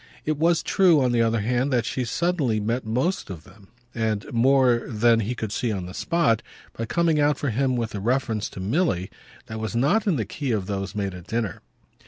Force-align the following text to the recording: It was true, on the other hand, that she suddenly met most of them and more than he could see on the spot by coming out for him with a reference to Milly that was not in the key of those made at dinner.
It 0.25 0.37
was 0.39 0.63
true, 0.63 0.99
on 0.99 1.11
the 1.11 1.21
other 1.21 1.41
hand, 1.41 1.71
that 1.71 1.85
she 1.85 2.05
suddenly 2.05 2.59
met 2.59 2.87
most 2.87 3.29
of 3.29 3.43
them 3.43 3.67
and 3.93 4.25
more 4.33 4.81
than 4.87 5.19
he 5.19 5.35
could 5.35 5.51
see 5.51 5.71
on 5.71 5.85
the 5.85 5.93
spot 5.93 6.41
by 6.75 6.85
coming 6.87 7.19
out 7.19 7.37
for 7.37 7.51
him 7.51 7.75
with 7.77 7.93
a 7.93 7.99
reference 7.99 8.49
to 8.49 8.59
Milly 8.59 9.11
that 9.45 9.59
was 9.59 9.75
not 9.75 10.07
in 10.07 10.15
the 10.15 10.25
key 10.25 10.51
of 10.53 10.65
those 10.65 10.95
made 10.95 11.13
at 11.13 11.27
dinner. 11.27 11.61